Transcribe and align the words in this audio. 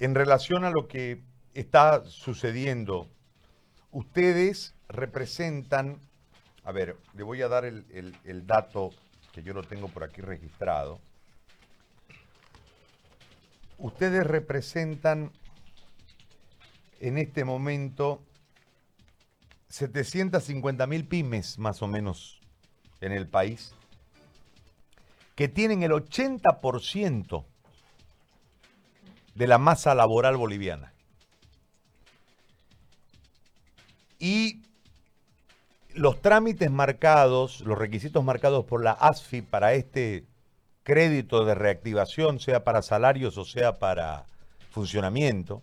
en 0.00 0.14
relación 0.14 0.64
a 0.64 0.70
lo 0.70 0.88
que 0.88 1.22
está 1.52 2.04
sucediendo, 2.06 3.06
ustedes 3.92 4.74
representan, 4.88 6.00
a 6.64 6.72
ver, 6.72 6.96
le 7.14 7.22
voy 7.22 7.42
a 7.42 7.48
dar 7.48 7.66
el, 7.66 8.46
dato 8.46 8.90
que 9.32 9.42
yo 9.42 9.52
lo 9.52 9.62
tengo 9.62 9.88
por 9.88 10.02
aquí 10.02 10.22
registrado. 10.22 11.00
Ustedes 13.76 14.26
representan 14.26 15.32
en 17.00 17.18
este 17.18 17.44
momento 17.44 18.22
750 19.68 20.86
mil 20.86 21.06
pymes 21.06 21.58
más 21.58 21.82
o 21.82 21.86
menos 21.86 22.40
en 23.02 23.12
el 23.12 23.28
país 23.28 23.74
que 25.34 25.48
tienen 25.48 25.82
el 25.82 25.92
80% 25.92 27.44
de 29.34 29.46
la 29.46 29.58
masa 29.58 29.94
laboral 29.94 30.36
boliviana. 30.36 30.92
Y 34.18 34.62
los 35.94 36.20
trámites 36.20 36.70
marcados, 36.70 37.60
los 37.62 37.78
requisitos 37.78 38.22
marcados 38.22 38.64
por 38.64 38.82
la 38.82 38.92
ASFI 38.92 39.42
para 39.42 39.74
este 39.74 40.24
crédito 40.82 41.44
de 41.44 41.54
reactivación, 41.54 42.40
sea 42.40 42.64
para 42.64 42.82
salarios 42.82 43.38
o 43.38 43.44
sea 43.44 43.78
para 43.78 44.26
funcionamiento, 44.70 45.62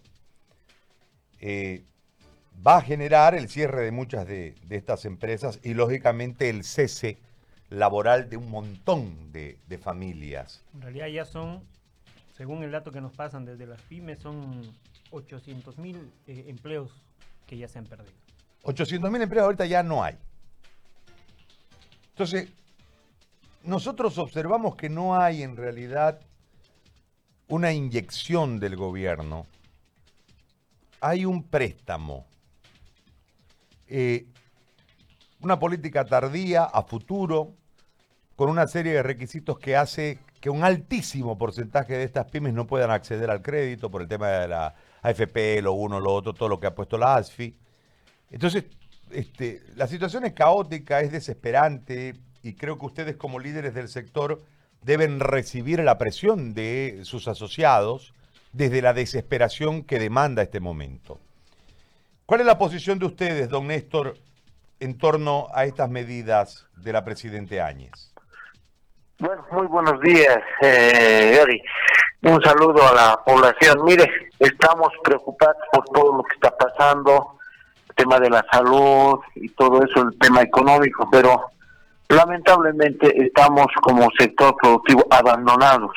eh, 1.40 1.84
va 2.66 2.78
a 2.78 2.82
generar 2.82 3.36
el 3.36 3.50
cierre 3.50 3.84
de 3.84 3.92
muchas 3.92 4.28
de, 4.28 4.56
estas 4.70 5.06
empresas 5.06 5.60
y 5.64 5.74
lógicamente 5.74 6.50
el 6.50 6.64
cese 6.64 7.18
laboral 7.70 8.30
de 8.30 8.38
un 8.38 8.50
montón 8.50 9.32
de, 9.32 9.58
familias. 9.82 10.64
En 10.74 10.82
realidad 10.82 11.08
ya 11.08 11.26
son, 11.26 11.64
según 12.38 12.62
el 12.62 12.72
dato 12.72 12.92
que 12.92 13.02
nos 13.02 13.14
pasan 13.14 13.46
desde 13.46 13.66
las 13.66 13.82
pymes, 13.82 14.20
son 14.20 14.62
800 15.10 15.78
mil 15.80 16.12
eh, 16.28 16.46
empleos 16.48 16.92
que 17.48 17.58
ya 17.58 17.68
se 17.68 17.80
han 17.80 17.86
perdido. 17.86 18.14
800 18.62 19.10
mil 19.10 19.22
empleos 19.22 19.46
ahorita 19.46 19.66
ya 19.66 19.82
no 19.82 20.04
hay. 20.04 20.16
Entonces, 22.10 22.50
nosotros 23.64 24.18
observamos 24.20 24.76
que 24.76 24.88
no 24.88 25.20
hay 25.20 25.42
en 25.42 25.58
realidad 25.58 26.20
una 27.48 27.72
inyección 27.72 28.60
del 28.60 28.76
gobierno, 28.76 29.48
hay 31.02 31.26
un 31.26 31.44
préstamo, 31.44 32.28
eh, 33.88 34.28
una 35.42 35.58
política 35.58 36.06
tardía 36.06 36.66
a 36.66 36.84
futuro, 36.84 37.54
con 38.36 38.50
una 38.50 38.68
serie 38.68 38.94
de 38.94 39.04
requisitos 39.04 39.58
que 39.58 39.76
hace 39.76 40.20
que 40.40 40.50
un 40.50 40.64
altísimo 40.64 41.38
porcentaje 41.38 41.98
de 41.98 42.04
estas 42.04 42.26
pymes 42.26 42.54
no 42.54 42.68
puedan 42.68 42.92
acceder 42.92 43.30
al 43.30 43.42
crédito 43.42 43.90
por 43.90 44.02
el 44.02 44.08
tema 44.08 44.30
de 44.30 44.48
la 44.48 44.76
AFP, 45.02 45.62
lo 45.62 45.74
uno, 45.74 46.00
lo 46.00 46.14
otro, 46.14 46.34
todo 46.34 46.50
lo 46.50 46.60
que 46.60 46.68
ha 46.68 46.76
puesto 46.76 46.98
la 46.98 47.16
ASFI. 47.16 47.56
Entonces, 48.32 48.66
este, 49.12 49.62
la 49.76 49.88
situación 49.88 50.26
es 50.26 50.34
caótica, 50.34 51.02
es 51.02 51.12
desesperante 51.12 52.16
y 52.44 52.54
creo 52.54 52.78
que 52.78 52.86
ustedes 52.86 53.16
como 53.16 53.40
líderes 53.40 53.74
del 53.74 53.88
sector 53.88 54.42
deben 54.84 55.20
recibir 55.20 55.80
la 55.80 55.98
presión 55.98 56.54
de 56.54 57.02
sus 57.04 57.28
asociados 57.28 58.14
desde 58.54 58.82
la 58.82 58.94
desesperación 58.94 59.84
que 59.84 60.00
demanda 60.00 60.42
este 60.42 60.60
momento. 60.60 61.20
¿Cuál 62.26 62.42
es 62.42 62.48
la 62.48 62.58
posición 62.58 63.00
de 63.00 63.06
ustedes, 63.06 63.50
don 63.50 63.68
Néstor, 63.68 64.18
en 64.80 64.98
torno 64.98 65.48
a 65.54 65.66
estas 65.66 65.90
medidas 65.90 66.66
de 66.76 66.94
la 66.94 67.04
Presidente 67.06 67.62
Áñez? 67.62 68.14
Bueno, 69.20 69.44
muy 69.50 69.66
buenos 69.66 70.00
días, 70.02 70.38
eh, 70.62 71.60
Un 72.22 72.40
saludo 72.44 72.88
a 72.88 72.94
la 72.94 73.20
población. 73.26 73.84
Mire, 73.84 74.08
estamos 74.38 74.90
preocupados 75.04 75.58
por 75.72 75.86
todo 75.86 76.18
lo 76.18 76.24
que 76.24 76.36
está 76.36 76.56
pasando, 76.56 77.40
el 77.90 77.96
tema 77.96 78.20
de 78.20 78.30
la 78.30 78.46
salud 78.52 79.20
y 79.34 79.50
todo 79.50 79.84
eso, 79.84 80.04
el 80.04 80.20
tema 80.20 80.44
económico, 80.44 81.10
pero 81.12 81.48
lamentablemente 82.10 83.12
estamos 83.26 83.66
como 83.82 84.08
sector 84.20 84.56
productivo 84.62 85.04
abandonados. 85.10 85.96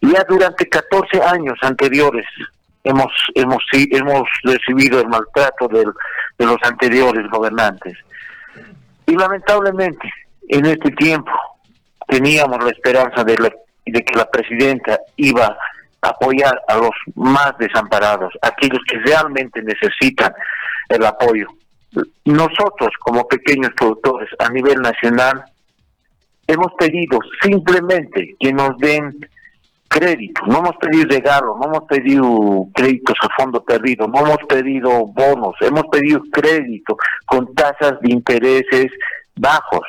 Ya 0.00 0.24
durante 0.26 0.66
14 0.70 1.20
años 1.20 1.58
anteriores 1.60 2.24
hemos 2.82 3.12
hemos 3.34 3.62
hemos 3.72 4.22
recibido 4.44 5.00
el 5.00 5.08
maltrato 5.08 5.68
de 5.68 5.84
los 6.46 6.58
anteriores 6.62 7.28
gobernantes. 7.30 7.98
Y 9.04 9.14
lamentablemente 9.16 10.10
en 10.48 10.64
este 10.64 10.90
tiempo 10.92 11.32
teníamos 12.08 12.64
la 12.64 12.70
esperanza 12.70 13.22
de, 13.22 13.36
de 13.86 14.00
que 14.02 14.18
la 14.18 14.28
presidenta 14.28 14.98
iba 15.16 15.56
a 16.02 16.08
apoyar 16.08 16.60
a 16.68 16.76
los 16.76 16.90
más 17.14 17.56
desamparados, 17.58 18.32
aquellos 18.42 18.80
que 18.88 18.98
realmente 18.98 19.62
necesitan 19.62 20.32
el 20.88 21.04
apoyo. 21.04 21.46
Nosotros 22.24 22.90
como 23.00 23.26
pequeños 23.26 23.70
productores 23.76 24.28
a 24.38 24.48
nivel 24.50 24.80
nacional 24.80 25.44
hemos 26.46 26.72
pedido 26.78 27.18
simplemente 27.42 28.36
que 28.38 28.52
nos 28.52 28.76
den 28.78 29.18
crédito, 29.88 30.42
no 30.46 30.58
hemos 30.58 30.76
pedido 30.76 31.06
regalo, 31.08 31.56
no 31.58 31.66
hemos 31.66 31.84
pedido 31.88 32.68
créditos 32.74 33.16
a 33.22 33.28
fondo 33.40 33.64
perdido, 33.64 34.06
no 34.06 34.20
hemos 34.20 34.38
pedido 34.48 35.06
bonos, 35.06 35.54
hemos 35.60 35.84
pedido 35.90 36.20
crédito 36.30 36.96
con 37.26 37.54
tasas 37.54 38.00
de 38.00 38.12
intereses 38.12 38.86
bajos. 39.34 39.86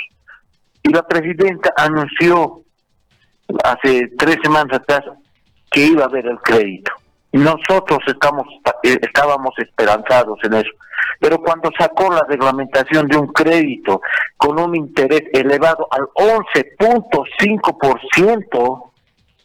Y 0.84 0.90
la 0.90 1.04
presidenta 1.04 1.74
anunció 1.78 2.64
hace 3.64 4.10
tres 4.18 4.38
semanas 4.44 4.80
atrás 4.80 5.04
que 5.72 5.86
iba 5.86 6.04
a 6.04 6.08
haber 6.08 6.28
el 6.28 6.40
crédito. 6.40 6.92
Nosotros 7.32 8.00
estamos, 8.08 8.46
eh, 8.84 8.98
estábamos 9.02 9.54
esperanzados 9.58 10.38
en 10.44 10.56
eso. 10.56 10.72
Pero 11.20 11.40
cuando 11.40 11.72
sacó 11.78 12.12
la 12.12 12.24
reglamentación 12.28 13.08
de 13.08 13.18
un 13.18 13.28
crédito 13.28 14.02
con 14.38 14.60
un 14.60 14.76
interés 14.76 15.22
elevado 15.34 15.88
al 15.92 16.08
11.5%, 16.16 18.92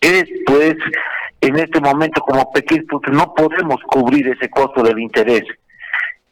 es 0.01 0.25
pues 0.47 0.75
en 1.41 1.57
este 1.57 1.81
momento 1.81 2.23
como 2.23 2.51
pequeños 2.53 2.87
no 3.11 3.35
podemos 3.35 3.81
cubrir 3.87 4.29
ese 4.29 4.49
costo 4.49 4.83
del 4.83 4.99
interés. 4.99 5.43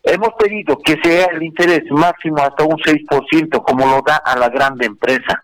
Hemos 0.03 0.31
pedido 0.39 0.79
que 0.79 0.97
sea 1.03 1.27
el 1.27 1.43
interés 1.43 1.83
máximo 1.91 2.39
hasta 2.39 2.65
un 2.65 2.77
6% 2.77 3.63
como 3.63 3.87
lo 3.87 4.03
da 4.05 4.17
a 4.17 4.37
la 4.37 4.49
grande 4.49 4.87
empresa. 4.87 5.43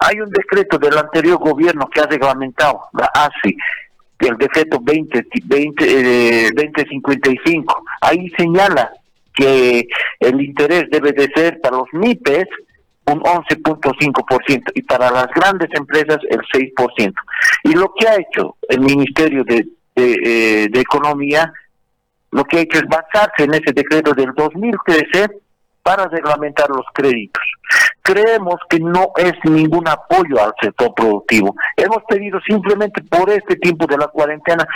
Hay 0.00 0.20
un 0.20 0.30
decreto 0.30 0.78
del 0.78 0.98
anterior 0.98 1.38
gobierno 1.38 1.88
que 1.88 2.00
ha 2.00 2.06
reglamentado, 2.06 2.80
la 2.92 3.06
ASI, 3.06 3.56
el 4.18 4.36
decreto 4.36 4.78
20, 4.82 5.26
20, 5.44 6.50
2055. 6.54 7.84
Ahí 8.02 8.28
señala 8.36 8.92
que 9.34 9.86
el 10.18 10.40
interés 10.40 10.84
debe 10.90 11.12
de 11.12 11.30
ser 11.34 11.60
para 11.60 11.78
los 11.78 11.88
MIPES 11.92 12.48
un 13.06 13.20
11.5% 13.20 14.72
y 14.74 14.82
para 14.82 15.10
las 15.10 15.28
grandes 15.34 15.68
empresas 15.72 16.18
el 16.28 16.40
6%. 16.40 17.12
Y 17.64 17.72
lo 17.72 17.92
que 17.94 18.08
ha 18.08 18.16
hecho 18.16 18.56
el 18.68 18.80
Ministerio 18.80 19.44
de, 19.44 19.66
eh, 19.96 20.68
de, 20.70 20.80
Economía, 20.80 21.52
lo 22.32 22.44
que 22.44 22.58
ha 22.58 22.60
hecho 22.60 22.78
es 22.78 22.84
basarse 22.88 23.44
en 23.44 23.54
ese 23.54 23.72
decreto 23.72 24.12
del 24.12 24.32
2013 24.34 25.30
para 25.82 26.06
reglamentar 26.06 26.68
los 26.68 26.86
créditos. 26.92 27.42
Creemos 28.02 28.56
que 28.68 28.80
no 28.80 29.12
es 29.16 29.32
ningún 29.44 29.88
apoyo 29.88 30.42
al 30.42 30.52
sector 30.60 30.94
productivo. 30.94 31.54
Hemos 31.76 32.02
pedido 32.08 32.40
simplemente 32.46 33.02
por 33.02 33.30
este 33.30 33.56
tiempo 33.56 33.86
de 33.86 33.98
la 33.98 34.08
cuarentena 34.08 34.66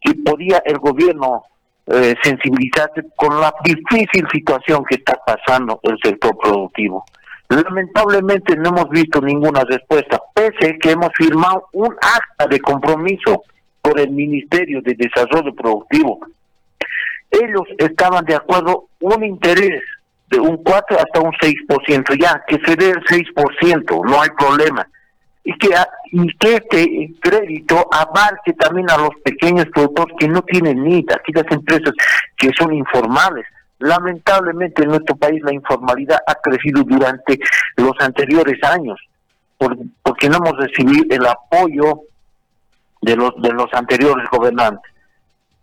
que 0.00 0.14
podía 0.14 0.62
el 0.64 0.78
gobierno 0.78 1.44
eh, 1.86 2.14
sensibilizarse 2.22 3.02
con 3.16 3.40
la 3.40 3.52
difícil 3.64 4.26
situación 4.32 4.84
que 4.84 4.96
está 4.96 5.18
pasando 5.24 5.80
el 5.82 5.98
sector 6.02 6.36
productivo. 6.38 7.04
Lamentablemente 7.48 8.56
no 8.56 8.70
hemos 8.70 8.88
visto 8.88 9.20
ninguna 9.20 9.64
respuesta, 9.64 10.20
pese 10.32 10.78
que 10.78 10.92
hemos 10.92 11.10
firmado 11.16 11.68
un 11.72 11.94
acta 12.00 12.46
de 12.48 12.60
compromiso 12.60 13.42
por 13.82 13.98
el 14.00 14.10
Ministerio 14.10 14.80
de 14.80 14.94
Desarrollo 14.94 15.54
Productivo. 15.54 16.20
Ellos 17.32 17.64
estaban 17.78 18.24
de 18.26 18.34
acuerdo 18.34 18.88
un 19.00 19.24
interés 19.24 19.82
de 20.28 20.38
un 20.38 20.56
4 20.58 20.98
hasta 20.98 21.20
un 21.20 21.32
6%, 21.32 22.20
ya 22.20 22.42
que 22.46 22.58
se 22.64 22.76
dé 22.76 22.90
el 22.90 23.04
6%, 23.04 24.10
no 24.10 24.20
hay 24.20 24.30
problema. 24.38 24.86
Y 25.44 25.56
que, 25.58 25.68
y 26.12 26.38
que 26.38 26.54
este 26.54 27.14
crédito 27.20 27.88
abarque 27.90 28.52
también 28.52 28.88
a 28.90 28.98
los 28.98 29.10
pequeños 29.24 29.66
productores 29.74 30.14
que 30.18 30.28
no 30.28 30.42
tienen 30.42 30.84
ni 30.84 30.98
aquí 30.98 31.32
las 31.32 31.50
empresas 31.50 31.92
que 32.36 32.50
son 32.56 32.72
informales. 32.72 33.44
Lamentablemente 33.78 34.84
en 34.84 34.90
nuestro 34.90 35.16
país 35.16 35.42
la 35.42 35.52
informalidad 35.52 36.18
ha 36.26 36.34
crecido 36.36 36.84
durante 36.84 37.38
los 37.76 37.92
anteriores 37.98 38.62
años, 38.62 39.00
porque 39.58 40.28
no 40.28 40.36
hemos 40.36 40.56
recibido 40.58 41.04
el 41.10 41.26
apoyo 41.26 42.02
de 43.00 43.16
los, 43.16 43.32
de 43.42 43.52
los 43.52 43.66
anteriores 43.74 44.28
gobernantes. 44.30 44.91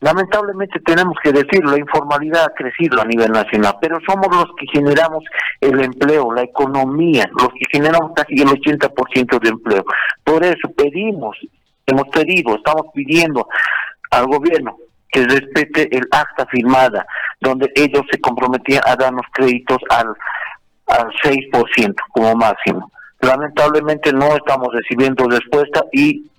Lamentablemente 0.02 0.80
tenemos 0.80 1.18
que 1.22 1.34
decirlo, 1.34 1.72
la 1.72 1.80
informalidad 1.80 2.46
ha 2.46 2.54
crecido 2.54 3.02
a 3.02 3.06
nivel 3.06 3.32
nacional, 3.32 3.76
pero 3.82 3.98
somos 4.08 4.28
los 4.34 4.48
que 4.58 4.66
generamos 4.72 5.24
el 5.60 5.80
empleo, 5.82 6.32
la 6.32 6.44
economía, 6.44 7.30
los 7.38 7.50
que 7.50 7.66
generamos 7.70 8.12
casi 8.16 8.36
el 8.36 8.48
80% 8.48 9.40
de 9.42 9.50
empleo. 9.50 9.84
Por 10.24 10.44
eso 10.46 10.70
pedimos, 10.76 11.36
hemos 11.86 12.08
pedido, 12.10 12.56
estamos 12.56 12.86
pidiendo 12.94 13.46
al 14.12 14.28
gobierno 14.28 14.78
que 15.12 15.26
respete 15.26 15.94
el 15.96 16.08
acta 16.12 16.46
firmada, 16.46 17.06
donde 17.42 17.70
ellos 17.76 18.04
se 18.10 18.20
comprometían 18.22 18.84
a 18.86 18.96
darnos 18.96 19.26
créditos 19.34 19.80
al, 19.90 20.08
al 20.88 21.12
6% 21.24 21.96
como 22.12 22.36
máximo. 22.36 22.90
Lamentablemente 23.20 24.14
no 24.14 24.34
estamos 24.36 24.70
recibiendo 24.72 25.28
respuesta 25.28 25.84
y 25.92 26.30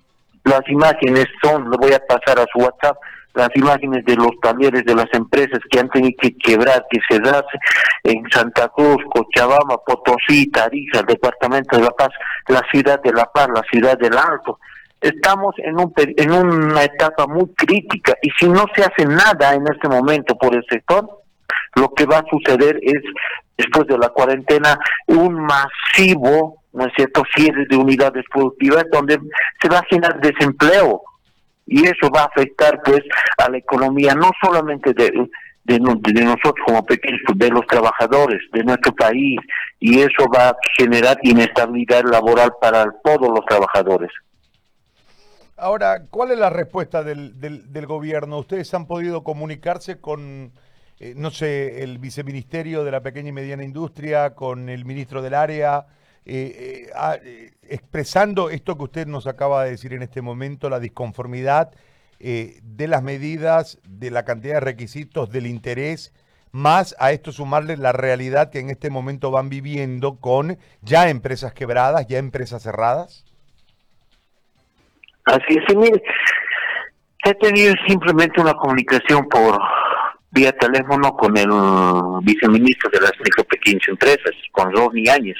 las 0.43 0.61
imágenes 0.67 1.25
son, 1.43 1.69
le 1.69 1.77
voy 1.77 1.93
a 1.93 1.99
pasar 2.05 2.39
a 2.39 2.45
su 2.51 2.59
WhatsApp, 2.59 2.97
las 3.33 3.49
imágenes 3.55 4.03
de 4.05 4.15
los 4.15 4.31
talleres 4.41 4.83
de 4.85 4.95
las 4.95 5.07
empresas 5.13 5.59
que 5.69 5.79
han 5.79 5.89
tenido 5.89 6.15
que 6.21 6.35
quebrar, 6.37 6.85
que 6.89 6.99
cerrarse 7.09 7.57
en 8.03 8.23
Santa 8.29 8.67
Cruz, 8.69 8.97
Cochabamba, 9.13 9.77
Potosí, 9.85 10.49
Tarija, 10.51 10.99
el 10.99 11.05
departamento 11.05 11.77
de 11.77 11.83
La 11.83 11.91
Paz, 11.91 12.09
la 12.47 12.61
ciudad 12.71 13.01
de 13.01 13.13
La 13.13 13.25
Paz, 13.25 13.47
la 13.53 13.63
ciudad 13.71 13.97
del 13.97 14.17
Alto. 14.17 14.59
Estamos 14.99 15.55
en, 15.57 15.79
un, 15.79 15.93
en 15.97 16.31
una 16.31 16.83
etapa 16.83 17.25
muy 17.25 17.47
crítica 17.55 18.13
y 18.21 18.29
si 18.31 18.47
no 18.47 18.65
se 18.75 18.83
hace 18.83 19.05
nada 19.05 19.53
en 19.53 19.63
este 19.73 19.87
momento 19.87 20.35
por 20.37 20.53
el 20.53 20.63
sector, 20.69 21.21
lo 21.75 21.89
que 21.93 22.05
va 22.05 22.17
a 22.17 22.25
suceder 22.29 22.77
es, 22.81 23.01
después 23.57 23.87
de 23.87 23.97
la 23.97 24.09
cuarentena, 24.09 24.77
un 25.07 25.35
masivo, 25.35 26.60
¿no 26.73 26.85
es 26.85 26.93
cierto?, 26.95 27.23
cierre 27.35 27.65
de 27.69 27.75
unidades 27.75 28.23
productivas 28.31 28.85
donde 28.91 29.19
se 29.61 29.69
va 29.69 29.79
a 29.79 29.85
generar 29.85 30.19
desempleo 30.21 31.01
y 31.65 31.85
eso 31.85 32.09
va 32.13 32.23
a 32.23 32.25
afectar 32.25 32.81
pues 32.83 33.01
a 33.37 33.49
la 33.49 33.57
economía 33.57 34.13
no 34.13 34.29
solamente 34.41 34.93
de, 34.93 35.11
nosotros 35.79 36.65
como 36.65 36.85
pequeños, 36.85 37.21
de 37.35 37.49
los 37.49 37.65
trabajadores 37.67 38.39
de 38.51 38.63
nuestro 38.63 38.93
país 38.93 39.39
y 39.79 39.99
eso 39.99 40.27
va 40.35 40.49
a 40.49 40.57
generar 40.77 41.17
inestabilidad 41.21 42.03
laboral 42.03 42.51
para 42.59 42.85
todos 43.03 43.29
los 43.29 43.45
trabajadores. 43.45 44.11
Ahora, 45.55 46.07
¿cuál 46.09 46.31
es 46.31 46.39
la 46.39 46.49
respuesta 46.49 47.03
del, 47.03 47.39
del, 47.39 47.85
gobierno? 47.85 48.39
¿Ustedes 48.39 48.73
han 48.73 48.87
podido 48.87 49.23
comunicarse 49.23 50.01
con, 50.01 50.51
eh, 50.99 51.13
no 51.15 51.29
sé, 51.29 51.83
el 51.83 51.99
viceministerio 51.99 52.83
de 52.83 52.89
la 52.89 53.01
pequeña 53.01 53.29
y 53.29 53.33
mediana 53.33 53.63
industria, 53.63 54.33
con 54.33 54.69
el 54.69 54.85
ministro 54.85 55.21
del 55.21 55.35
área? 55.35 55.85
Eh, 56.25 56.87
eh, 57.23 57.51
expresando 57.63 58.49
esto 58.49 58.77
que 58.77 58.83
usted 58.83 59.07
nos 59.07 59.25
acaba 59.25 59.63
de 59.63 59.71
decir 59.71 59.93
en 59.93 60.03
este 60.03 60.21
momento, 60.21 60.69
la 60.69 60.79
disconformidad 60.79 61.71
eh, 62.19 62.59
de 62.61 62.87
las 62.87 63.01
medidas, 63.01 63.79
de 63.87 64.11
la 64.11 64.23
cantidad 64.23 64.55
de 64.55 64.59
requisitos, 64.59 65.31
del 65.31 65.47
interés, 65.47 66.13
más 66.51 66.95
a 66.99 67.11
esto 67.11 67.31
sumarle 67.31 67.77
la 67.77 67.93
realidad 67.93 68.51
que 68.51 68.59
en 68.59 68.69
este 68.69 68.89
momento 68.89 69.31
van 69.31 69.49
viviendo 69.49 70.19
con 70.19 70.59
ya 70.81 71.09
empresas 71.09 71.53
quebradas, 71.53 72.05
ya 72.07 72.19
empresas 72.19 72.61
cerradas? 72.61 73.25
Así 75.25 75.57
es, 75.57 75.75
mire, 75.75 76.03
he 77.23 77.33
tenido 77.35 77.73
simplemente 77.87 78.41
una 78.41 78.53
comunicación 78.53 79.27
por 79.29 79.57
vía 80.31 80.51
teléfono 80.53 81.13
con 81.13 81.37
el 81.37 81.49
viceministro 82.23 82.89
de 82.91 83.01
las 83.01 83.13
micro 83.19 83.43
pequeñas 83.45 83.87
empresas, 83.87 84.31
con 84.51 84.71
Ronnie 84.71 85.09
Áñez. 85.09 85.37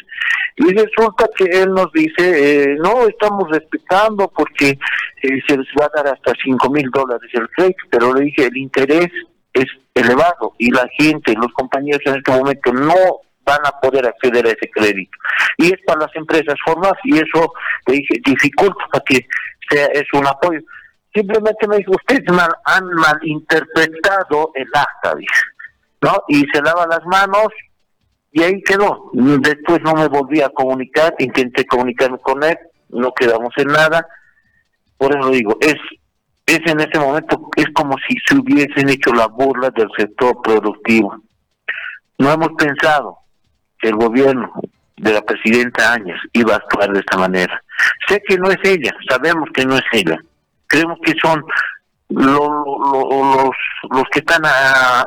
Y 0.64 0.74
resulta 0.74 1.28
que 1.36 1.46
él 1.46 1.72
nos 1.74 1.92
dice, 1.92 2.14
eh, 2.64 2.78
no, 2.80 3.08
estamos 3.08 3.50
respetando 3.50 4.32
porque 4.36 4.70
eh, 4.70 5.42
se 5.48 5.58
les 5.58 5.68
va 5.80 5.86
a 5.86 6.04
dar 6.04 6.14
hasta 6.14 6.34
5 6.44 6.70
mil 6.70 6.90
dólares 6.92 7.30
el 7.34 7.50
crédito, 7.50 7.84
pero 7.90 8.14
le 8.14 8.26
dije, 8.26 8.46
el 8.46 8.58
interés 8.58 9.10
es 9.54 9.66
elevado 9.96 10.54
y 10.58 10.72
la 10.72 10.88
gente, 10.98 11.34
los 11.34 11.52
compañeros 11.54 12.02
en 12.06 12.18
este 12.18 12.32
momento 12.32 12.72
no 12.74 12.96
van 13.44 13.60
a 13.66 13.80
poder 13.82 14.08
acceder 14.08 14.46
a 14.46 14.52
ese 14.52 14.70
crédito. 14.72 15.18
Y 15.58 15.74
es 15.74 15.80
para 15.86 16.02
las 16.02 16.16
empresas 16.16 16.56
formas 16.64 16.94
y 17.04 17.16
eso, 17.16 17.52
le 17.88 17.96
dije, 17.96 18.22
dificulta 18.24 18.86
para 18.92 19.04
que 19.04 19.26
sea 19.70 19.88
es 19.88 20.06
un 20.14 20.28
apoyo 20.28 20.60
simplemente 21.14 21.68
me 21.68 21.78
dijo, 21.78 21.92
ustedes 21.92 22.32
mal, 22.32 22.50
han 22.66 22.86
malinterpretado 22.86 24.52
el 24.56 24.68
acta, 24.74 25.16
¿no? 26.02 26.24
Y 26.28 26.46
se 26.54 26.62
lava 26.62 26.88
las 26.88 27.06
manos 27.06 27.48
y 28.32 28.44
ahí 28.44 28.62
quedó. 28.64 29.10
Después 29.14 29.82
no 29.84 29.94
me 29.94 30.08
volví 30.08 30.42
a 30.42 30.50
comunicar, 30.50 31.14
intenté 31.20 31.66
comunicarme 31.66 32.18
con 32.20 32.44
él, 32.44 32.58
no 32.90 33.14
quedamos 33.14 33.54
en 33.58 33.68
nada. 33.68 34.08
Por 34.98 35.16
eso 35.16 35.30
digo, 35.30 35.58
es, 35.62 35.76
es 36.46 36.60
en 36.66 36.80
ese 36.80 37.00
momento, 37.00 37.50
es 37.56 37.66
como 37.74 37.96
si 38.08 38.16
se 38.26 38.36
hubiesen 38.36 38.90
hecho 38.90 39.14
la 39.14 39.28
burla 39.28 39.70
del 39.72 39.90
sector 39.98 40.42
productivo. 40.42 41.18
No 42.18 42.32
hemos 42.32 42.50
pensado 42.58 43.18
que 43.80 43.90
el 43.90 43.96
gobierno 43.96 44.52
de 44.98 45.14
la 45.14 45.22
presidenta 45.22 45.94
Áñez 45.94 46.18
iba 46.34 46.54
a 46.54 46.58
actuar 46.58 46.92
de 46.92 47.00
esta 47.00 47.18
manera. 47.18 47.62
Sé 48.08 48.22
que 48.28 48.38
no 48.38 48.50
es 48.52 48.60
ella, 48.64 48.92
sabemos 49.10 49.50
que 49.54 49.66
no 49.66 49.76
es 49.76 49.84
ella, 49.92 50.20
creemos 50.68 51.00
que 51.04 51.14
son 51.20 51.44
los, 52.14 53.56
los 53.90 54.04
que 54.12 54.20
están 54.20 54.42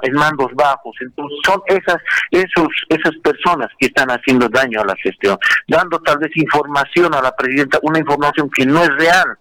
en 0.03 0.15
mandos 0.15 0.53
bajos. 0.55 0.95
Entonces 1.01 1.39
son 1.45 1.62
esas, 1.67 1.97
esos, 2.31 2.69
esas 2.89 3.15
personas 3.23 3.69
que 3.79 3.87
están 3.87 4.09
haciendo 4.11 4.49
daño 4.49 4.81
a 4.81 4.87
la 4.87 4.97
gestión, 4.97 5.39
dando 5.69 6.01
tal 6.01 6.19
vez 6.19 6.31
información 6.37 7.15
a 7.15 7.23
la 7.23 7.35
presidenta, 7.35 7.79
una 7.83 7.99
información 7.99 8.51
que 8.51 8.67
no 8.67 8.83
es 8.83 8.91
real. 8.97 9.39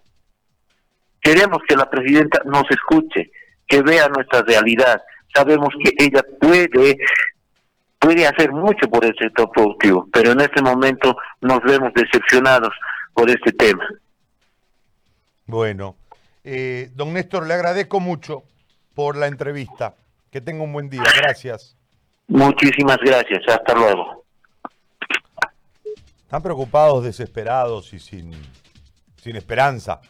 Queremos 1.22 1.60
que 1.68 1.76
la 1.76 1.90
presidenta 1.90 2.42
nos 2.46 2.64
escuche, 2.70 3.32
que 3.68 3.82
vea 3.82 4.10
nuestra 4.10 4.42
realidad. 4.42 5.02
Sabemos 5.34 5.70
que 5.84 5.94
ella 5.98 6.22
puede 6.40 6.98
puede 8.04 8.28
hacer 8.28 8.52
mucho 8.52 8.90
por 8.90 9.06
el 9.06 9.16
sector 9.18 9.50
productivo, 9.52 10.10
pero 10.12 10.32
en 10.32 10.42
este 10.42 10.62
momento 10.62 11.16
nos 11.40 11.62
vemos 11.62 11.94
decepcionados 11.96 12.74
por 13.14 13.30
este 13.30 13.54
tema. 13.54 13.88
Bueno, 15.46 15.96
eh, 16.44 16.90
don 16.94 17.14
Néstor, 17.14 17.48
le 17.48 17.54
agradezco 17.54 18.00
mucho 18.00 18.44
por 18.94 19.16
la 19.16 19.28
entrevista. 19.28 19.96
Que 20.30 20.42
tenga 20.42 20.64
un 20.64 20.74
buen 20.74 20.90
día. 20.90 21.04
Gracias. 21.16 21.78
Muchísimas 22.28 22.98
gracias. 22.98 23.42
Hasta 23.48 23.76
luego. 23.76 24.26
Están 26.24 26.42
preocupados, 26.42 27.04
desesperados 27.04 27.94
y 27.94 28.00
sin, 28.00 28.32
sin 29.22 29.36
esperanza. 29.36 30.02